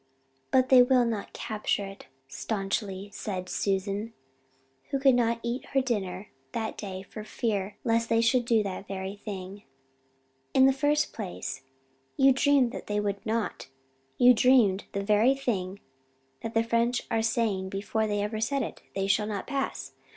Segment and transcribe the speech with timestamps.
[0.49, 4.13] "But they will not capture it," staunchly said Susan,
[4.89, 9.15] who could not eat her dinner that day for fear lest they do that very
[9.17, 9.61] thing.
[10.55, 11.61] "In the first place,
[12.17, 13.67] you dreamed they would not
[14.17, 15.79] you dreamed the very thing
[16.41, 19.93] the French are saying before they ever said it 'they shall not pass.'